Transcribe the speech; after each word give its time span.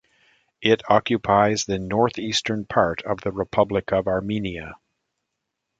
It 0.63 0.81
occupies 0.89 1.65
the 1.65 1.77
northeastern 1.77 2.65
part 2.65 3.03
of 3.03 3.21
the 3.21 3.31
Republic 3.31 3.91
of 3.93 4.07
Armenia. 4.07 4.73